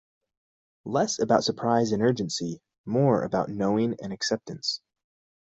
Less 0.83 1.19
about 1.19 1.43
surprise 1.43 1.91
and 1.91 2.01
urgency, 2.01 2.59
more 2.87 3.21
about 3.21 3.49
knowing 3.51 3.95
and 4.01 4.11
acceptance. 4.11 4.81